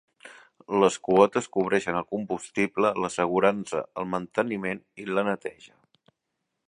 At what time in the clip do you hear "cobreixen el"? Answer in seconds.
1.57-2.07